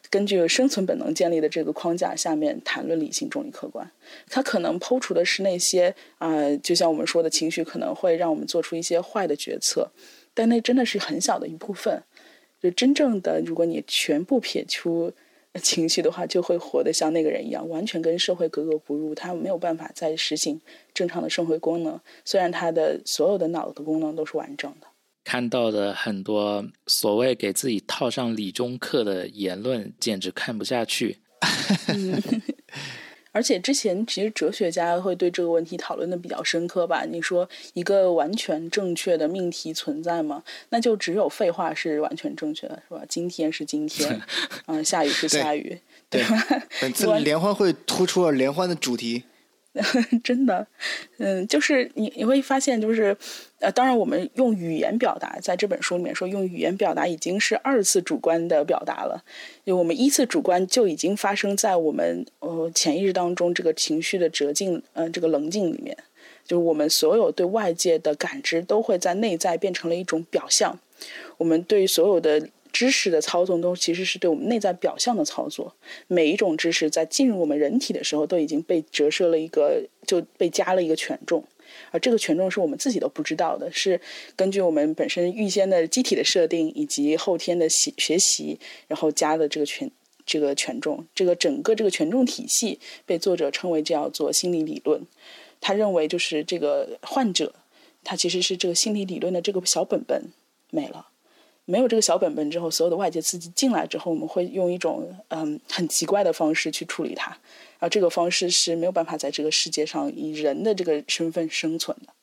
[0.09, 3.89] 根据生存本能建立的这个框架下面谈论理性、中立、客观。
[4.29, 9.91] 它可能抛出的是那些啊，就像我们说的情绪可能会让我们做出一些坏的决策，
[10.33, 12.03] 但那真的是很小的一部分。
[12.61, 15.13] 就真正的，如果你全部撇出。
[15.61, 19.15] 情绪的话，就会活得像那个人一样，完全跟社会格格不入。
[19.15, 20.61] 他没有办法再实行
[20.93, 24.87] 正常的社会功能，虽然他的所有的脑的功能都是完整的。
[25.23, 31.17] 看到的很多所谓给自己套上理中客的言论，简直看不下去。
[31.87, 32.21] 嗯，
[33.37, 37.05] 而且之前其实哲学家会对这个问题讨论的比较深刻吧？
[37.07, 40.41] 你说一个完全正确的命题存在吗？
[40.69, 43.03] 那就只有废话是完全正确的，是吧？
[43.07, 44.19] 今天是今天，
[44.65, 45.77] 嗯，下雨是下雨，
[46.09, 46.43] 对吧？
[46.81, 49.25] 本次 联欢会突出了联欢的主题。
[50.23, 50.65] 真的，
[51.17, 53.15] 嗯，就是你你会发现，就是
[53.59, 59.23] 呃，当然我们用语言表达，在这本书里面说用语言表达已经是二次主观的表达了，
[59.63, 65.95] 因为我们一次主观就已经发生在我们呃潜意识当中这个情绪的折镜，呃，这个棱镜里面，
[66.45, 70.79] 就是我们所有对外界的感知都会在内在变成了一种表象，
[71.37, 72.49] 我们对所有的。
[72.77, 75.73] 知识的操纵都其实是对我们内在表象的操作。
[76.05, 81.43] 每一种知识在进入我们人体的时候，都已经被折射了一个，就被加了一个权重，
[81.89, 83.99] 而这个权重是我们自己都不知道的，是
[84.35, 89.89] 根据我们本身预先的机体的设定以及后天的习学习，然后加的这个权
[90.23, 91.03] 这个权重。
[91.15, 95.01] 这个整个这个权重体系被作者称为叫做心理理论。
[95.59, 97.55] 他认为就是这个患者，
[98.03, 100.25] 他其实是这个心理理论的这个小本本
[100.69, 101.07] 没了。
[101.69, 107.37] 没有这个小本本之后，所有的外界刺激进来之后，我们会用一种嗯很奇怪的方式去处理它，
[107.79, 112.13] 而这个方式是没有办法在这个世界上以人的这个身份生存的。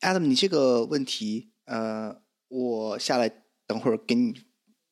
[0.00, 2.16] Adam，你这个问题，呃，
[2.48, 3.30] 我下来
[3.66, 4.34] 等会儿给你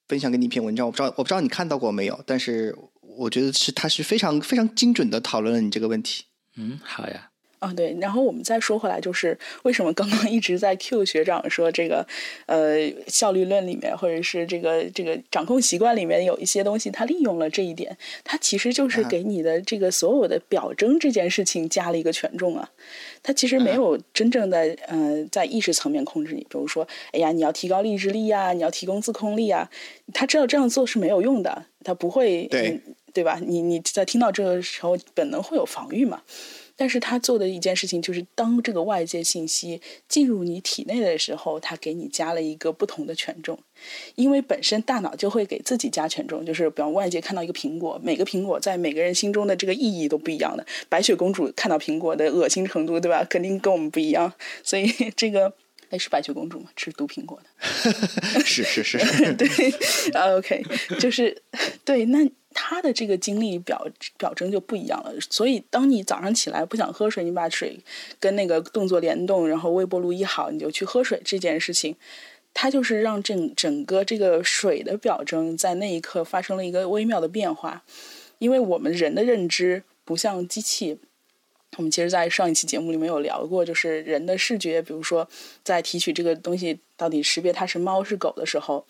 [0.06, 6.26] 分享给你一篇文章，我不知道我不知道你看到过没有，但是我觉得是它是非常非常精准的讨论了你这个问题。
[6.56, 7.31] 嗯，好呀。
[7.62, 12.04] 啊，对，然后我们再说回来，就是为什么刚刚一直在 Q 学长说这个，
[12.46, 22.68] 呃，效率论里面，或者是这个这个掌控习惯里面有一些东西，他利用了这一点，他其实就是给你的这个所有的表征这件事情加了一个权重啊，
[23.22, 29.70] 他其实没有真正的呃在意识层面控制你，比如说，哎呀，你要提高意志力呀，你要提供自控力啊，
[30.12, 32.80] 他知道这样做是没有用的，他不会对
[33.12, 33.38] 对吧？
[33.44, 36.22] 你你在听到这个时候，本能会有防御嘛。
[36.74, 43.56] 但是他做的一件事情，就是当这个外界信息进入你体内的时候，他给你加了一个不同的权重，
[44.14, 50.66] 因为本身大脑就会给自己加权重，就是比方外界看到一个苹果，每个苹果在每个人心中的这个意义都不一样的。
[50.88, 53.22] 白雪公主看到苹果的恶心程度，对吧？
[53.28, 54.32] 肯定跟我们不一样。
[54.64, 55.52] 所以这个，
[55.92, 56.70] 哎，是白雪公主吗？
[56.74, 57.48] 吃毒苹果的？
[58.44, 58.98] 是是 是，
[59.34, 59.48] 对
[60.36, 60.64] ，OK，
[60.98, 61.40] 就是
[61.84, 62.28] 对那。
[62.54, 67.80] 他的这个经历表表征就不一样了，所以当你早上起来不想喝水，你把水
[68.20, 71.96] 跟那个动作联动，然后微波炉一好，你就去喝水这件事情，
[72.52, 77.82] 它就是让整整个这个水的表征在那一刻发生了一个微妙的变化。
[78.38, 80.98] 因为我们人的认知不像机器，
[81.78, 85.26] 我们其实，在上一期节目里面有聊过，就是人的视觉，比如说
[85.64, 88.84] 在提取这个东西到底识别它是猫是狗的时候。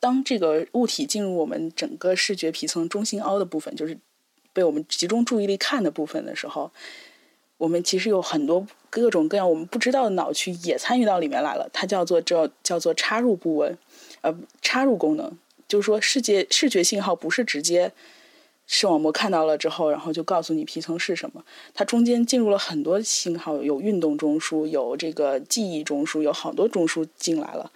[0.00, 3.96] 当这个物体进入我们整个视觉皮层中心凹的部分，就是
[4.52, 6.70] 被我们集中注意力看的部分的时候，
[7.56, 11.70] 我们其实有很多各种各样我们不知道的脑区也参与到里面来了。
[11.72, 13.74] 它叫做叫叫做插入部位，
[14.20, 15.32] 呃，插入功能，
[15.66, 17.90] 就是说视觉视觉信号不是直接
[18.66, 27.70] 视网膜看到了之后，然后就告诉你皮层是什么，它中间进入了很多信号，有运动中枢，有这个记忆中枢，有好多中枢进来了。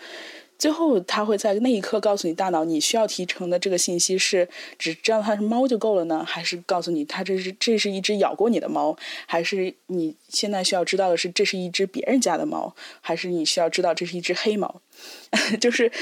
[0.59, 8.96] 最后，他会在那一刻告诉你大脑，你需要提成的这个信息是只知道它是猫就够了呢，还是告诉你它这是这是一只咬过你的猫，
[9.27, 14.81] 还是你现在需要知道的是这是一只别人家的猫，还是你需要知道这是一只黑猫？
[15.61, 15.92] 就是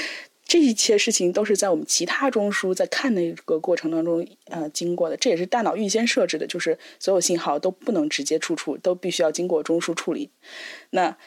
[0.47, 10.31] 这一切事情都是在我们其他中枢在看那个过程当中呃经过的，这也是大脑预先设置的，就是所有信号都不能直接输出，都必须要经过中枢处理。
[10.91, 11.17] 那。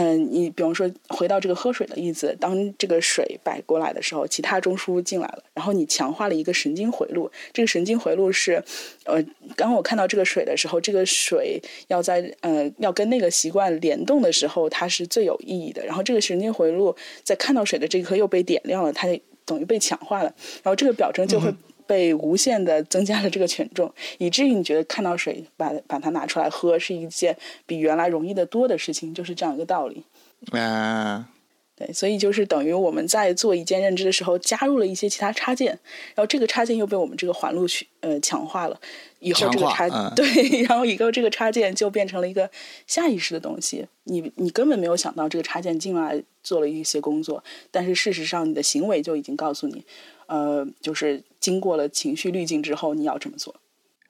[0.00, 7.28] 嗯，你比方说回到这个喝水的例子，当这个水摆过来的时候，其他中枢进来了，然后你强化了一个神经回路。
[7.52, 8.62] 这个神经回路是，
[9.06, 9.20] 呃，
[9.56, 15.84] 刚我看到这个水的时候，这个水要在呃要跟那个习惯联动的时候，它是最有意义的。
[15.84, 19.08] 然后这个神经回路在看到水的这一刻又被点亮了，它
[19.44, 20.32] 等于被强化了，
[20.62, 21.52] 然后这个表征就会。
[21.88, 30.04] 被无限的增加了这个权重，以至于你觉得看到水把把它拿出来喝是一件比原来容易的多的事情，就是这样一个道理。
[30.52, 31.30] 啊，
[31.74, 35.68] 对，所以就是等于我们在做一件认知的时候，加入了一些其他插件，
[36.14, 38.78] 然后这个插件又被我们这个环路去呃强化了，
[39.20, 42.50] 以后这个插 对，然后以后这个插件就变成了一个
[42.86, 49.82] 下意识的东西，你你根本没有想到这个插件进来做了一些工作，但是事实上你的行为就已经告诉你。
[50.28, 53.56] 呃，就是经过了情绪滤镜之后，你要这么做。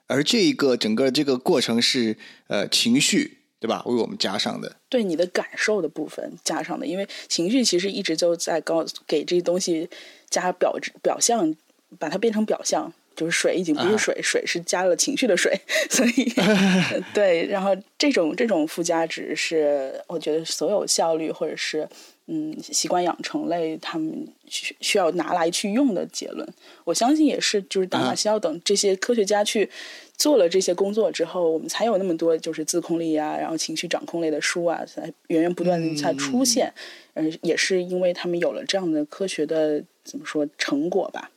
[0.07, 3.83] 而这一个整个这个过程是呃情绪对吧？
[3.87, 9.91] 为我们加上的，对你的感受的部分加上的，因为情绪其实一直就在告给这东西
[10.31, 11.55] 加表表象，
[11.99, 16.33] 把它变成表象，就是水已经不是水，水是加了情绪的水， 所以
[17.13, 21.89] 对，然后这种这种附加值是我觉得所有效率或者是
[22.31, 26.47] 嗯习惯养成类他们需需要拿来去用的结论。
[26.85, 29.69] 我相信也是，就是达马西奥等这些科学家去
[30.17, 36.73] 做了这些工作之后，我们才有那么多就是自控力啊，然后情绪掌控类的书啊，才源源不断的才出现。
[37.15, 41.31] 嗯，也是因为他们有了这样的科学的怎么说成果吧。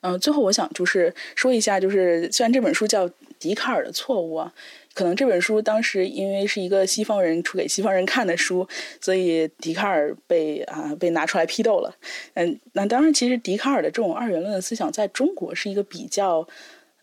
[0.00, 4.52] 嗯，最后我想就是说一下，就是虽然这本书叫《笛卡尔的错误》啊，
[4.94, 8.66] 可能这本书当时因为是一个西方人出给西方人看的书，
[9.00, 11.94] 所以笛卡尔被啊被拿出来批斗了。
[12.34, 16.46] 嗯，那当然，其实笛卡尔的这种二元论的思想在中国是一个比较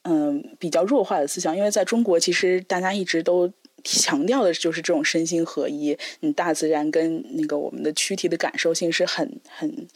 [0.04, 3.50] 嗯比较弱化的思想，因为在中国其实大家一直都
[3.84, 9.88] 强调的就是这种身心合一，嗯，大自然跟那个我们的躯体的感受性是很很。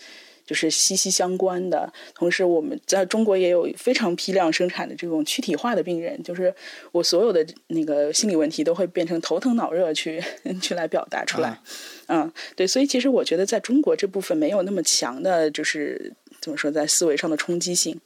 [0.50, 1.94] 就是息息相关的。
[2.16, 6.52] 同时，我们在中国也有非常批量生产的这种躯体化的病人，就是
[6.92, 10.20] 我所有的那个心理问题都会变成头疼脑热去
[10.60, 11.62] 去来表达出来。
[12.08, 18.02] 嗯，对，所以其实我觉得在中国这部分没有那么强的，就是怎么说，在思维上的冲击性。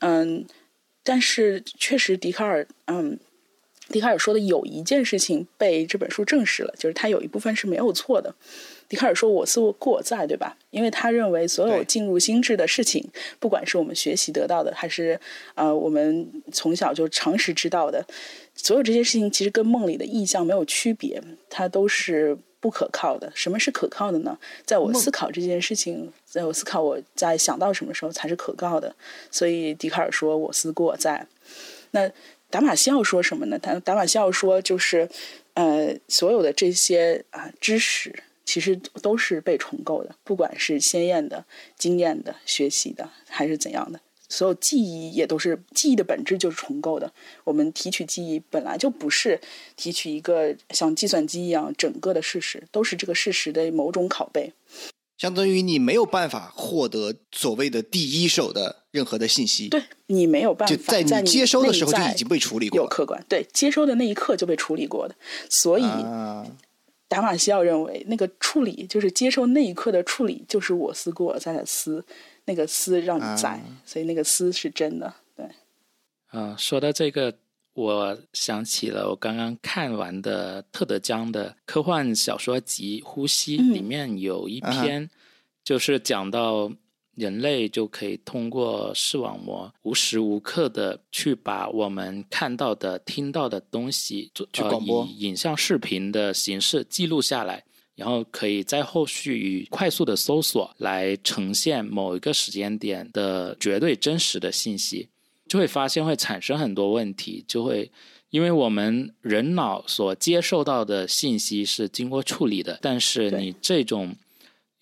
[0.00, 0.44] 嗯，
[1.04, 3.16] 但是确实，笛卡尔，嗯，
[3.90, 8.34] 笛卡尔说的有一件事情被这本书证实了，就是他有一部分是没有错的。
[8.94, 10.56] 笛卡尔说：“我思故我在，对吧？
[10.70, 13.04] 因为他认为所有进入心智的事情，
[13.40, 15.18] 不管是我们学习得到的，还是
[15.56, 18.06] 呃我们从小就常识知道的，
[18.54, 23.32] 所有这些事情其实跟梦里的意象没有区别，它都是不可靠的。
[23.34, 24.38] 什么是可靠的呢？
[24.64, 28.94] 在我思考这件事情，在我思考我在想到什么时候才是可靠的。
[29.28, 31.26] 所以笛卡尔说：‘我思故我在。’
[31.90, 32.08] 那
[32.48, 33.58] 达马西奥说什么呢？
[33.58, 35.08] 他达马西奥说就是
[35.54, 41.44] 呃所有的这些啊知识。”其实都是被重构的，不管是鲜艳的、
[41.78, 47.12] 经验的、学习的，还是怎样的，所有记忆也都是记忆的本质就是重构的。
[47.44, 49.40] 我们提取记忆本来就不是
[49.76, 54.52] 提取一个像计算机一样整个的事实，都是这个事实的某种拷贝。
[55.16, 65.14] 相当于你没有办法获得所谓的第一手的任何的信息，对你没有办法在你接收的时候就已经被处理过，有客观对接收的那一刻就被处理过的，
[65.48, 65.84] 所以。
[67.14, 72.04] 达马西奥认为，那个处理就是接受那一刻的处理，就是我思故我在的思，
[72.46, 75.14] 那个思让你在，所以那个思是真的。
[75.36, 75.46] 对，
[76.30, 77.32] 啊，说到这个，
[77.74, 85.08] 我想起了我刚刚看完的特德·江的科幻小说集《呼吸》，里面有一篇
[85.62, 86.72] 就是讲到。
[87.16, 105.08] 人类就可以通过视网膜无时无刻的去把我们看到的、听到的东西，呃，以影像视频的形式记录下来，然后可以在后续以快速的搜索来呈现某一个时间点的绝对真实的信息，
[105.46, 107.90] 就会发现会产生很多问题，就会
[108.30, 114.16] 因为我们人脑所接受到的信息是经过处理的，但是你这种。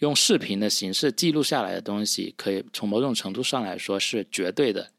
[0.02, 4.90] 用视频的形式记录下来的东西，可以从某种程度上来说是绝对的，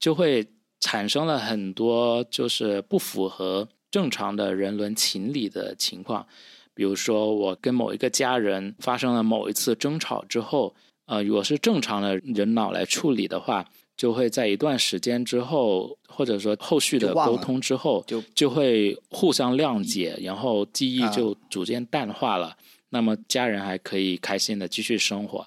[0.00, 0.44] 就会
[0.80, 6.26] 产生了很多就是不符合正常的人伦情理的情况。
[6.74, 10.74] 比如说，我跟某一个家人发生了某一次争吵之后，
[11.06, 22.56] 呃，如果是正常的人脑来处理的话，就会在一段时间之后，或者说后续的沟通之后，就就会互相谅解，然后记忆就逐渐淡化了。
[22.90, 25.46] 那么家人还可以开心的继续生活，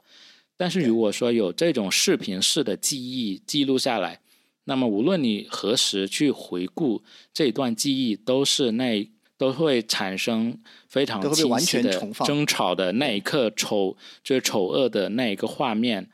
[0.56, 4.20] 但是如果说有这种视频式的记忆记录下来，
[4.66, 7.02] 那么无论你何时去回顾
[7.34, 10.56] 这段记忆，都是那都会产生
[10.88, 16.08] 非常清晰的争吵的那一刻丑就是丑恶的那一个画面，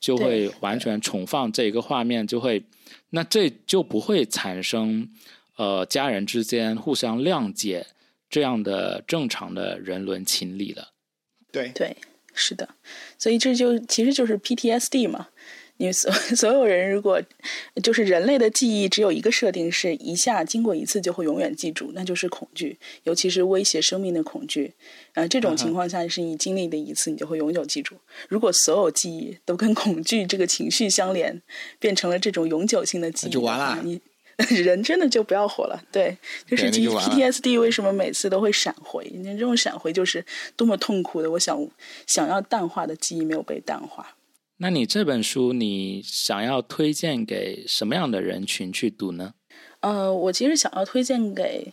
[0.00, 2.64] 就会完全重放这一个画面，就会
[3.10, 5.06] 那这就不会产生
[5.56, 7.86] 呃家人之间互相谅解。
[8.30, 10.92] 这样的正常的人伦情理了，
[11.50, 11.96] 对对，
[12.32, 12.68] 是的，
[13.18, 15.28] 所以这就其实就是 PTSD 嘛。
[15.78, 17.22] 你所 所有人如果
[17.82, 24.74] 就是人类的记忆只有一个设定，是一下经过一次就会永远记住，那就是恐惧，尤其是威胁生命的恐惧。
[25.14, 27.96] 呃，这种情况下是你经历的一次，你就会永久记住。
[28.28, 31.40] 如果所有记忆都跟恐惧这个情绪相连，
[31.78, 33.80] 变成了这种永久性的记忆，就完了。
[33.82, 34.02] 你。
[34.64, 36.16] 人真的就不要活了，对，
[36.46, 39.10] 就是 PTSD 为什么每次都会闪回？
[39.14, 40.24] 你这种闪回就是
[40.56, 41.68] 多么痛苦的，我想
[42.06, 44.16] 想要淡化的记忆没有被淡化。
[44.58, 49.34] 那你这本书你想要推荐给什么样的人群去读呢？
[49.80, 51.72] 呃，我其实想要推荐给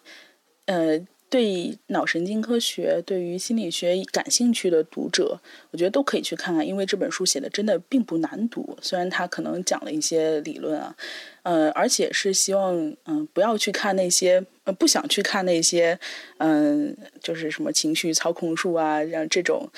[0.66, 0.98] 呃
[1.30, 5.40] 对脑神经科学、对于心理学感兴趣的读者，
[5.72, 8.78] 我觉得都可以去看看，因为这本书写的真的并不难读。
[8.82, 10.96] 虽然它可能讲了一些理论啊，
[11.44, 12.76] 呃，而且是希望
[13.06, 16.00] 嗯不要去看那些呃不想去看那些
[16.38, 19.70] 嗯就是什么情绪操控术啊，让这种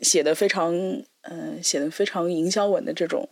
[0.00, 0.74] 写的非常
[1.22, 3.28] 呃写的非常营销文的这种。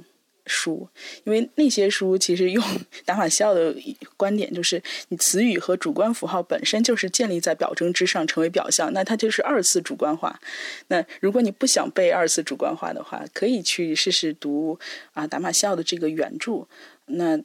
[0.46, 0.88] 书，
[1.24, 2.64] 因为那些书其实用
[3.04, 3.74] 达马西奥的
[4.16, 10.40] 观点，就是你词语和主观符号本身就是建立在表征之上，成为表象，那它就是二次主观化。
[10.88, 14.78] 那如果你不想背二次主观化的话，可以去试试读
[15.12, 16.66] 啊达马西奥的这个原著。
[17.06, 17.38] 那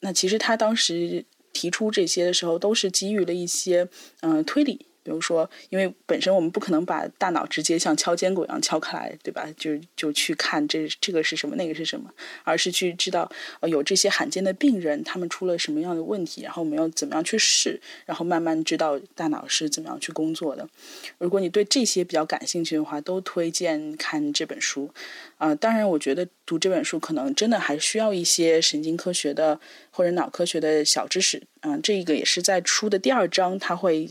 [0.00, 3.88] 那其实他当时提出这些的时候，都是基于了一些
[4.20, 4.86] 嗯推理。
[5.04, 9.46] 比如说，因为本身我们不可能把大脑直接像敲坚果一样敲开来，对吧？
[9.56, 12.10] 就就去看这这个是什么，那个是什么，
[12.42, 13.30] 而是去知道
[13.60, 20.66] 呃有这些罕见的病人，他们出了什么样的问题，然后我们要怎么样去试，然后慢慢知道大脑是怎么样去工作的。
[21.18, 24.90] 如果你对这些比较感兴趣的话，都推荐看这本书。
[25.36, 31.42] 啊，当然，我觉得读这本书可能真的还需要一些神经科学的或者脑科学的小知识。
[31.60, 34.08] 嗯，这个也是在书的第二章，他会。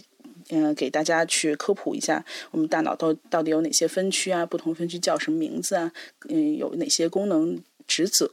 [0.56, 4.45] 嗯，给大家去科普一下，我们大脑到到底有哪些分区啊？
[4.45, 5.91] 不同分区叫什么名字啊？
[6.30, 8.30] 嗯，有哪些功能职责？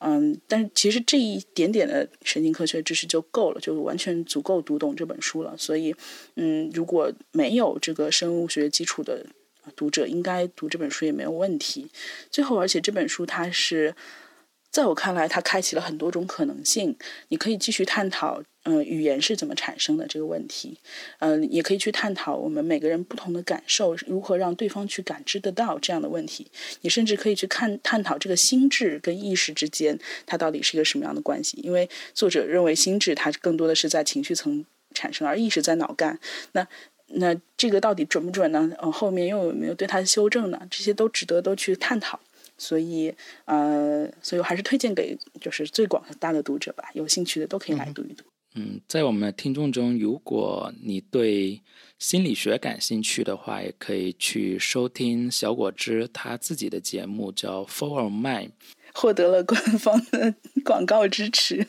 [0.00, 5.56] 嗯，但是其实这一点点的神经科学知识就够了，就完全足够读懂这本书了。
[5.56, 5.94] 所以，
[6.36, 9.24] 嗯，如果没有这个生物学基础的
[9.74, 11.88] 读者，应该读这本书也没有问题。
[12.30, 13.94] 最后，而且这本书它是。
[14.74, 16.96] 在我看来，它开启了很多种可能性。
[17.28, 20.76] 你可以继续探讨，嗯，语言是怎么产生的这个问题，
[21.20, 26.48] 嗯，也可以去探讨我们每个人不同的感受如何让对方去感知得到这样的问题。
[26.80, 29.96] 你甚至可以去看探讨这个心智跟意识之间，
[30.26, 31.60] 它到底是一个什么样的关系？
[31.62, 36.18] 因为作者认为心智它更多的是在情绪层产生，而意识在脑干。
[36.50, 36.66] 那
[37.06, 38.68] 那这个到底准不准呢？
[38.82, 40.60] 嗯，后面又有没有对它的修正呢？
[40.68, 42.18] 这些都值得都去探讨。
[42.56, 48.24] 所以，呃，所以我还是推荐给就是最广大的读者吧，有兴趣的都可以来读一读。
[48.56, 51.60] 嗯，在我们的听众中，如果你对
[51.98, 58.48] 心理学感兴趣的话，也可以去收听小果汁他自己的节目，叫《For Mind》，
[58.94, 61.66] 获得了官方的广告支持。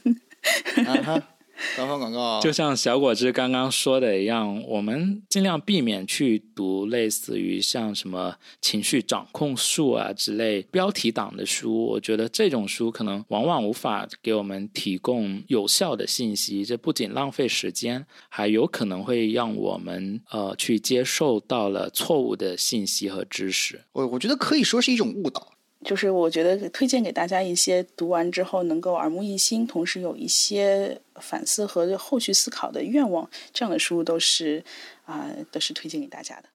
[1.76, 11.86] 官方广告，就像小果汁刚刚说的一样，我们尽量避免去读类似于像什么情绪掌控术啊之类标题党的书。
[11.86, 23.82] 我觉得这种书可能往往无法给我们提供有效的信息，这不仅浪费时间，还有可能会让我们呃去接受到了错误的信息和知识。
[23.94, 25.55] 我我觉得可以说是一种误导。
[25.86, 34.64] 就是我觉得推荐给大家一些读完之后能够耳目一新，同时有一些反思和后续思考的愿望，这样的书都是
[35.06, 36.50] 啊，都是推荐给大家的。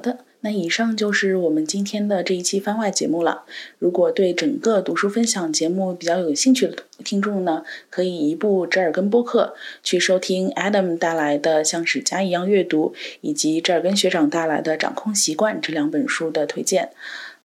[0.00, 0.24] 好的。
[0.42, 3.44] 那以上就是我们今天的这一期番外节目了。
[3.78, 6.74] 如果对整个读书分享节目比较有兴趣的
[7.04, 16.88] 听众呢，可以移步折耳根播客去收听 Adam 带来的《像史家一样阅读》，以及折耳根学长带来的《掌控习惯》这两本书的推荐。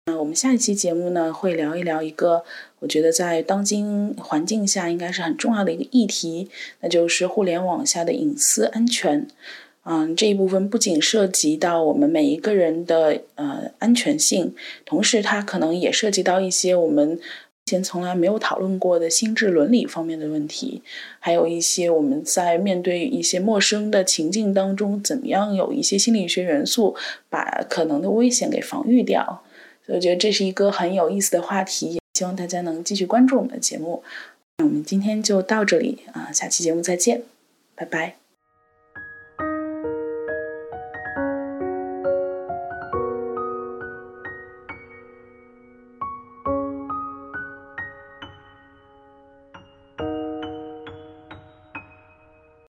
[0.08, 2.44] 那我们下一期节目呢，会聊一聊一个
[2.80, 9.28] 我觉得在当今环境下应该是很重要的一个议题，那就是互联网下的隐私安全。
[9.84, 14.54] 嗯，这一部分不仅涉及到我们每一个人的呃安全性，
[14.86, 17.20] 同时它可能也涉及到一些我们
[17.66, 20.82] 前从来没有讨论过的心智伦理方面的问题，
[21.20, 26.96] 还有一些我们在面对一些陌生的情境当中，怎么样有一些心理学元素
[27.30, 29.44] 把可能的危险给防御掉。
[29.86, 34.04] 所以我觉得这是一个很有意思的话题，也希望大家能继续关注我们的节目。
[34.58, 37.24] 那我们今天就到这里啊，下期节目再见，
[37.76, 38.29] 拜拜。